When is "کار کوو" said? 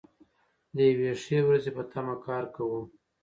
2.25-2.81